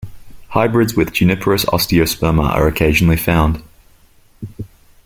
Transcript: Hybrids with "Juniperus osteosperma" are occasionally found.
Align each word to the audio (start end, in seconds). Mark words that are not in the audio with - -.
Hybrids 0.49 0.95
with 0.95 1.13
"Juniperus 1.13 1.63
osteosperma" 1.65 2.49
are 2.55 2.65
occasionally 2.67 3.17
found. 3.17 3.61